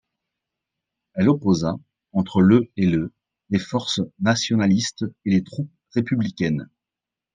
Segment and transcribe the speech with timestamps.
[1.13, 1.75] Elle opposa,
[2.11, 3.13] entre le et le
[3.51, 6.67] les forces nationalistes et les troupes républicaines.